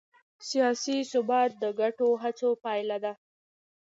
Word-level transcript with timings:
سیاسي 0.49 0.97
ثبات 1.11 1.51
د 1.61 1.63
ګډو 1.79 2.09
هڅو 2.23 2.49
پایله 2.63 2.97
ده 3.03 3.13